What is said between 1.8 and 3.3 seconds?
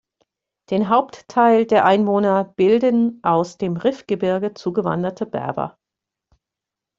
Einwohner bilden